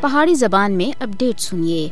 [0.00, 1.88] پہاڑی زبان میں اپڈیٹ سنیے۔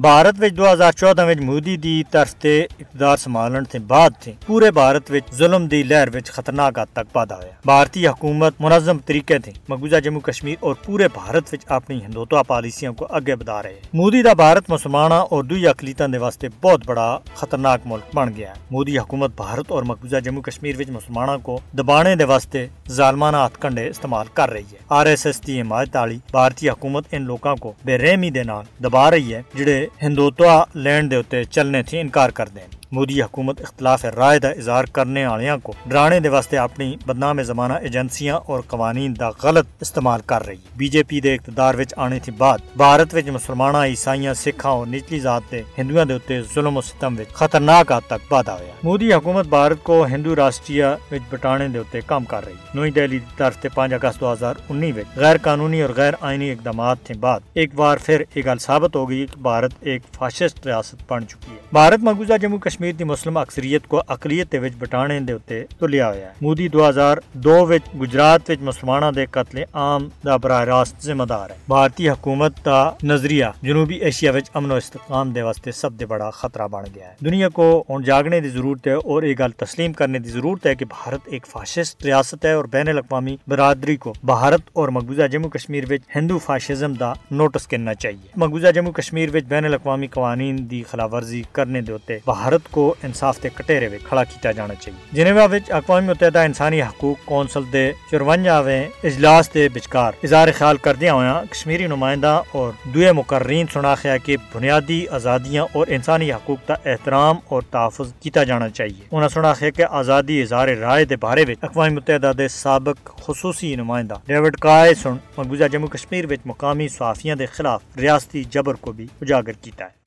[0.00, 5.10] بھارت وچ 2014 وچ مودی دی طرف تے اقتدار سنبھالن تے بعد تھے پورے بھارت
[5.10, 9.52] وچ ظلم دی لہر وچ خطرناک حد تک پادا ہویا بھارتی حکومت منظم طریقے تھے
[9.68, 13.80] مقبوضہ جموں کشمیر اور پورے بھارت وچ اپنی ہندوتوا پالیسیاں کو اگے بڑھا رہے ہیں۔
[13.94, 18.50] مودی دا بھارت مسلماناں اور دوئی اقلیتاں دے واسطے بہت بڑا خطرناک ملک بن گیا
[18.50, 23.44] ہے۔ مودی حکومت بھارت اور مقبوضہ جموں کشمیر وچ مسلماناں کو دبانے دے واسطے ظالمانہ
[23.46, 27.22] ہتھ کنڈے استعمال کر رہی ہے۔ آر ایس ایس دی حمایت والی بھارتی حکومت ان
[27.22, 31.82] لوکاں کو بے رحمی دے نال دبا رہی ہے، جڑے ہندوتوا لینڈ دے ہوتے چلنے
[31.82, 36.28] تھی انکار کر دیں مودی حکومت اختلاف رائے دا اظہار کرنے آلیاں کو ڈرانے دے
[36.28, 41.20] واسطے اپنی بدنام زمانہ ایجنسیاں اور قوانین دا غلط استعمال کر رہی۔ بی جے پی
[41.20, 45.62] دے اقتدار وچ آنے تھی بعد بھارت وچ مسلمانہ، عیسائیاں، سکھاں اور نچلی ذات دے
[45.78, 49.82] ہندوؤں دے ہوتے ظلم و ستم وچ خطرناک حد تک بادا ہویا۔ مودی حکومت بھارت
[49.84, 53.68] کو ہندو راشٹریہ وچ بٹانے دے ہوتے کام کر رہی۔ نوئی دہلی دی طرف تے
[53.74, 58.22] 5 اگست 2019 وچ غیر قانونی اور غیر آئینی اقدامات تھے بعد ایک بار پھر
[58.34, 62.36] یہ گل ثابت ہو گئی کہ بھارت ایک فاشسٹ ریاست بن چکی ہے۔ بھارت مقبوضہ
[62.42, 66.32] جموں کشمیر دی مسلم اکثریت کو اقلیت دے وچ بٹانے دے اوتے تلیا ہویا ہے۔
[66.40, 71.56] مودی 2002 وچ گجرات وچ مسلماناں دے قتل عام دا براہ راست ذمہ دار ہے۔
[71.68, 76.30] بھارتی حکومت دا نظریہ جنوبی ایشیا وچ امن و استحکام دے واسطے سب دے بڑا
[76.30, 79.92] خطرہ بن گیا ہے۔ دنیا کو ہن جاگنے دی ضرورت ہے اور یہ گل تسلیم
[79.92, 84.14] کرنے دی ضرورت ہے کہ بھارت ایک فاشسٹ ریاست ہے اور بین الاقوامی برادری کو
[84.24, 89.28] بھارت اور مقبوضہ جموں کشمیر وچ ہندو فاشزم دا نوٹس کرنا چاہیے۔ مقبوضہ جموں کشمیر
[89.34, 93.88] وچ بین الاقوامی قوانین دی خلاف ورزی کرنے دے ہوتے بھارت کو انصاف تے کٹیرے
[93.88, 99.52] وچ کھڑا کیتا جانا چاہیے جنیوا وچ اقوام متحدہ انسانی حقوق کونسل دے 54ویں اجلاس
[99.54, 105.66] دے وچکار اظہار خیال کردیا ہویا کشمیری نمائندہ اور دوے مقررین سناخیا کہ بنیادی آزادیاں
[105.72, 110.68] اور انسانی حقوق کا احترام اور تحفظ کیتا جانا چاہیے انہاں سناخیا کہ آزادی اظہار
[110.80, 115.88] رائے دے بارے وچ اقوام متحدہ دے سابق خصوصی نمائندہ ڈیوڈ کائے سن مقبوضہ جموں
[115.88, 120.00] کشمیر وچ مقامی صحافیاں دے خلاف ریاستی جبر کو بھی اجاگر کیتا ہے